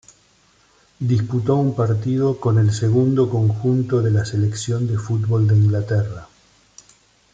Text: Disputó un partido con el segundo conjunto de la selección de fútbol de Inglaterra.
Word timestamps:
Disputó 0.97 1.57
un 1.57 1.75
partido 1.75 2.39
con 2.39 2.57
el 2.57 2.73
segundo 2.73 3.29
conjunto 3.29 4.01
de 4.01 4.09
la 4.09 4.25
selección 4.25 4.87
de 4.87 4.97
fútbol 4.97 5.45
de 5.47 5.55
Inglaterra. 5.55 6.27